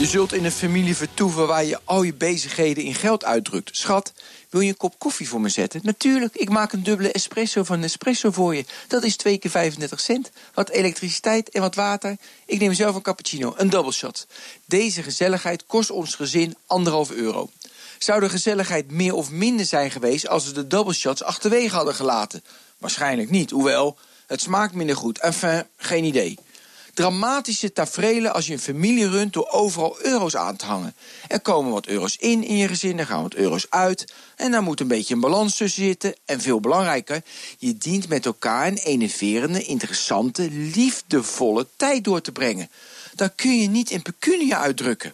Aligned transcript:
je 0.00 0.06
zult 0.06 0.32
in 0.32 0.44
een 0.44 0.52
familie 0.52 0.96
vertoeven 0.96 1.46
waar 1.46 1.64
je 1.64 1.78
al 1.84 2.02
je 2.02 2.14
bezigheden 2.14 2.84
in 2.84 2.94
geld 2.94 3.24
uitdrukt. 3.24 3.76
Schat, 3.76 4.12
wil 4.50 4.60
je 4.60 4.68
een 4.68 4.76
kop 4.76 4.98
koffie 4.98 5.28
voor 5.28 5.40
me 5.40 5.48
zetten? 5.48 5.80
Natuurlijk, 5.84 6.36
ik 6.36 6.48
maak 6.48 6.72
een 6.72 6.82
dubbele 6.82 7.12
espresso 7.12 7.64
van 7.64 7.80
Nespresso 7.80 8.30
voor 8.30 8.54
je. 8.54 8.64
Dat 8.88 9.04
is 9.04 9.16
twee 9.16 9.38
keer 9.38 9.50
35 9.50 10.00
cent. 10.00 10.30
Wat 10.54 10.68
elektriciteit 10.68 11.48
en 11.48 11.60
wat 11.60 11.74
water. 11.74 12.16
Ik 12.46 12.60
neem 12.60 12.72
zelf 12.72 12.94
een 12.94 13.02
cappuccino, 13.02 13.54
een 13.56 13.70
double 13.70 13.92
shot. 13.92 14.26
Deze 14.64 15.02
gezelligheid 15.02 15.66
kost 15.66 15.90
ons 15.90 16.14
gezin 16.14 16.56
anderhalf 16.66 17.10
euro. 17.10 17.50
Zou 17.98 18.20
de 18.20 18.28
gezelligheid 18.28 18.90
meer 18.90 19.14
of 19.14 19.30
minder 19.30 19.66
zijn 19.66 19.90
geweest 19.90 20.28
als 20.28 20.46
we 20.46 20.52
de 20.52 20.66
double 20.66 20.94
shots 20.94 21.22
achterwege 21.22 21.74
hadden 21.74 21.94
gelaten? 21.94 22.44
Waarschijnlijk 22.78 23.30
niet, 23.30 23.50
hoewel, 23.50 23.98
het 24.26 24.40
smaakt 24.40 24.74
minder 24.74 24.96
goed. 24.96 25.18
Enfin, 25.18 25.66
geen 25.76 26.04
idee. 26.04 26.38
Dramatische 27.00 27.72
tafereelen 27.72 28.32
als 28.32 28.46
je 28.46 28.52
een 28.52 28.58
familie 28.58 29.08
runt 29.08 29.32
door 29.32 29.48
overal 29.48 29.96
euro's 30.02 30.36
aan 30.36 30.56
te 30.56 30.64
hangen. 30.64 30.94
Er 31.28 31.40
komen 31.40 31.72
wat 31.72 31.86
euro's 31.86 32.16
in 32.16 32.44
in 32.44 32.56
je 32.56 32.68
gezin, 32.68 32.98
er 32.98 33.06
gaan 33.06 33.22
wat 33.22 33.34
euro's 33.34 33.66
uit. 33.68 34.12
En 34.36 34.50
daar 34.50 34.62
moet 34.62 34.80
een 34.80 34.88
beetje 34.88 35.14
een 35.14 35.20
balans 35.20 35.56
tussen 35.56 35.84
zitten. 35.84 36.14
En 36.24 36.40
veel 36.40 36.60
belangrijker, 36.60 37.22
je 37.58 37.76
dient 37.76 38.08
met 38.08 38.26
elkaar 38.26 38.66
een 38.66 38.76
enerverende, 38.76 39.62
interessante, 39.62 40.50
liefdevolle 40.50 41.66
tijd 41.76 42.04
door 42.04 42.20
te 42.20 42.32
brengen. 42.32 42.70
Dat 43.14 43.32
kun 43.34 43.60
je 43.60 43.68
niet 43.68 43.90
in 43.90 44.02
pecunia 44.02 44.58
uitdrukken. 44.58 45.12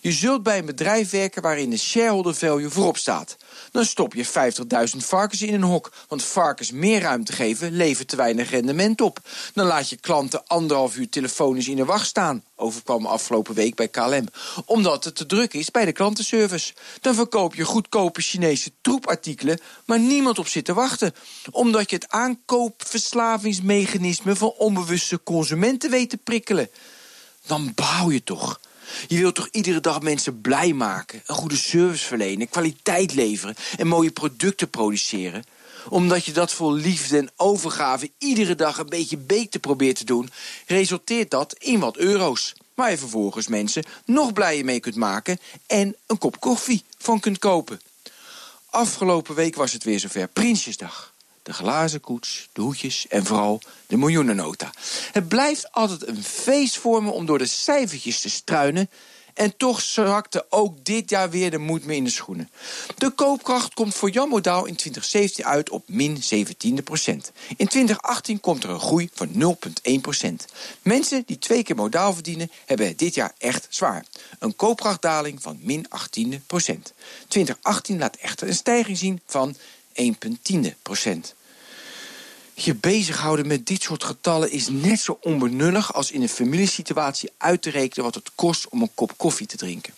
Je 0.00 0.12
zult 0.12 0.42
bij 0.42 0.58
een 0.58 0.66
bedrijf 0.66 1.10
werken 1.10 1.42
waarin 1.42 1.70
de 1.70 1.78
shareholder 1.78 2.34
value 2.34 2.70
voorop 2.70 2.96
staat. 2.96 3.36
Dan 3.70 3.84
stop 3.84 4.14
je 4.14 4.26
50.000 4.26 4.30
varkens 4.96 5.42
in 5.42 5.54
een 5.54 5.62
hok. 5.62 5.92
Want 6.08 6.22
varkens 6.22 6.70
meer 6.70 7.00
ruimte 7.00 7.32
geven 7.32 7.72
levert 7.72 8.08
te 8.08 8.16
weinig 8.16 8.50
rendement 8.50 9.00
op. 9.00 9.18
Dan 9.54 9.66
laat 9.66 9.88
je 9.88 9.96
klanten 9.96 10.46
anderhalf 10.46 10.96
uur 10.96 11.08
telefonisch 11.08 11.68
in 11.68 11.76
de 11.76 11.84
wacht 11.84 12.06
staan. 12.06 12.44
Overkwam 12.56 13.06
afgelopen 13.06 13.54
week 13.54 13.74
bij 13.74 13.88
KLM. 13.88 14.28
Omdat 14.64 15.04
het 15.04 15.16
te 15.16 15.26
druk 15.26 15.54
is 15.54 15.70
bij 15.70 15.84
de 15.84 15.92
klantenservice. 15.92 16.74
Dan 17.00 17.14
verkoop 17.14 17.54
je 17.54 17.64
goedkope 17.64 18.20
Chinese 18.20 18.70
troepartikelen, 18.80 19.60
maar 19.84 19.98
niemand 19.98 20.38
op 20.38 20.48
zit 20.48 20.64
te 20.64 20.74
wachten. 20.74 21.14
Omdat 21.50 21.90
je 21.90 21.96
het 21.96 22.08
aankoopverslavingsmechanisme 22.08 24.36
van 24.36 24.54
onbewuste 24.58 25.22
consumenten 25.22 25.90
weet 25.90 26.10
te 26.10 26.16
prikkelen. 26.16 26.70
Dan 27.46 27.72
bouw 27.74 28.10
je 28.10 28.22
toch. 28.22 28.60
Je 29.06 29.18
wilt 29.18 29.34
toch 29.34 29.48
iedere 29.50 29.80
dag 29.80 30.00
mensen 30.00 30.40
blij 30.40 30.72
maken, 30.72 31.22
een 31.26 31.34
goede 31.34 31.56
service 31.56 32.04
verlenen, 32.04 32.48
kwaliteit 32.48 33.14
leveren 33.14 33.54
en 33.76 33.86
mooie 33.86 34.10
producten 34.10 34.70
produceren? 34.70 35.44
Omdat 35.88 36.24
je 36.24 36.32
dat 36.32 36.52
vol 36.52 36.72
liefde 36.72 37.18
en 37.18 37.30
overgave 37.36 38.10
iedere 38.18 38.54
dag 38.54 38.78
een 38.78 38.88
beetje 38.88 39.16
beter 39.16 39.60
probeert 39.60 39.96
te 39.96 40.04
doen, 40.04 40.30
resulteert 40.66 41.30
dat 41.30 41.54
in 41.58 41.80
wat 41.80 41.96
euro's. 41.96 42.54
Waar 42.74 42.90
je 42.90 42.98
vervolgens 42.98 43.46
mensen 43.46 43.84
nog 44.04 44.32
blijer 44.32 44.64
mee 44.64 44.80
kunt 44.80 44.96
maken 44.96 45.38
en 45.66 45.96
een 46.06 46.18
kop 46.18 46.40
koffie 46.40 46.84
van 46.98 47.20
kunt 47.20 47.38
kopen. 47.38 47.80
Afgelopen 48.70 49.34
week 49.34 49.54
was 49.54 49.72
het 49.72 49.84
weer 49.84 50.00
zover 50.00 50.28
Prinsjesdag 50.28 51.13
de 51.44 51.52
glazen 51.52 52.00
koets, 52.00 52.48
de 52.52 52.60
hoedjes 52.60 53.06
en 53.08 53.24
vooral 53.24 53.60
de 53.86 53.96
miljoenennota. 53.96 54.70
Het 55.12 55.28
blijft 55.28 55.72
altijd 55.72 56.06
een 56.06 56.24
feest 56.24 56.76
voor 56.76 57.02
me 57.02 57.10
om 57.10 57.26
door 57.26 57.38
de 57.38 57.46
cijfertjes 57.46 58.20
te 58.20 58.30
struinen. 58.30 58.90
En 59.34 59.56
toch 59.56 59.80
zakte 59.80 60.46
ook 60.48 60.84
dit 60.84 61.10
jaar 61.10 61.30
weer 61.30 61.50
de 61.50 61.58
moed 61.58 61.84
me 61.84 61.94
in 61.94 62.04
de 62.04 62.10
schoenen. 62.10 62.50
De 62.96 63.10
koopkracht 63.10 63.74
komt 63.74 63.94
voor 63.94 64.10
Jan 64.10 64.28
Modaal 64.28 64.64
in 64.64 64.76
2017 64.76 65.44
uit 65.44 65.70
op 65.70 65.82
min 65.86 66.22
17 66.22 66.82
procent. 66.82 67.32
In 67.56 67.66
2018 67.66 68.40
komt 68.40 68.64
er 68.64 68.70
een 68.70 68.80
groei 68.80 69.08
van 69.12 69.56
0,1 69.92 70.00
procent. 70.00 70.46
Mensen 70.82 71.22
die 71.26 71.38
twee 71.38 71.62
keer 71.62 71.76
modaal 71.76 72.12
verdienen, 72.12 72.50
hebben 72.64 72.86
het 72.86 72.98
dit 72.98 73.14
jaar 73.14 73.32
echt 73.38 73.66
zwaar. 73.68 74.04
Een 74.38 74.56
koopkrachtdaling 74.56 75.42
van 75.42 75.58
min 75.62 75.86
18 75.88 76.42
procent. 76.46 76.92
2018 77.28 77.98
laat 77.98 78.16
echter 78.16 78.48
een 78.48 78.54
stijging 78.54 78.98
zien 78.98 79.20
van 79.26 79.56
1,10 80.02 80.82
procent. 80.82 81.34
Je 82.54 82.74
bezighouden 82.74 83.46
met 83.46 83.66
dit 83.66 83.82
soort 83.82 84.04
getallen 84.04 84.50
is 84.50 84.68
net 84.68 85.00
zo 85.00 85.18
onbenullig 85.22 85.94
als 85.94 86.10
in 86.10 86.22
een 86.22 86.28
familiesituatie 86.28 87.30
uit 87.36 87.62
te 87.62 87.70
rekenen 87.70 88.04
wat 88.04 88.14
het 88.14 88.30
kost 88.34 88.68
om 88.68 88.82
een 88.82 88.94
kop 88.94 89.12
koffie 89.16 89.46
te 89.46 89.56
drinken. 89.56 89.94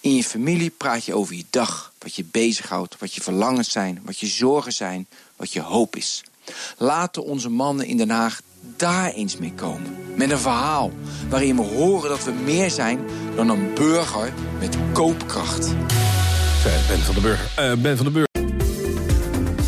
In 0.00 0.14
je 0.14 0.24
familie 0.24 0.70
praat 0.70 1.04
je 1.04 1.14
over 1.14 1.34
je 1.34 1.44
dag, 1.50 1.92
wat 1.98 2.14
je 2.14 2.24
bezighoudt, 2.24 2.96
wat 2.98 3.14
je 3.14 3.20
verlangens 3.20 3.70
zijn, 3.70 4.00
wat 4.04 4.18
je 4.18 4.26
zorgen 4.26 4.72
zijn, 4.72 5.06
wat 5.36 5.52
je 5.52 5.60
hoop 5.60 5.96
is. 5.96 6.24
Laten 6.76 7.24
onze 7.24 7.48
mannen 7.48 7.86
in 7.86 7.96
Den 7.96 8.10
Haag 8.10 8.40
daar 8.76 9.12
eens 9.12 9.36
mee 9.36 9.52
komen. 9.52 9.96
Met 10.16 10.30
een 10.30 10.38
verhaal 10.38 10.92
waarin 11.28 11.56
we 11.56 11.62
horen 11.62 12.08
dat 12.08 12.24
we 12.24 12.32
meer 12.32 12.70
zijn 12.70 13.00
dan 13.36 13.48
een 13.48 13.74
burger 13.74 14.32
met 14.58 14.76
koopkracht. 14.92 15.74
Ben 16.88 16.98
van 16.98 17.14
den 17.14 17.22
Burg. 17.22 17.58
Uh, 17.58 17.74
ben 17.74 17.96
van 17.96 18.04
den 18.04 18.12
Burg. 18.12 18.29